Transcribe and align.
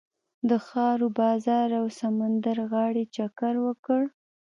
د 0.49 0.51
ښار 0.67 0.97
و 1.07 1.09
بازار 1.21 1.69
او 1.79 1.85
سمندر 1.99 2.57
غاړې 2.71 3.03
چکر 3.15 3.53
وکړ. 3.65 4.01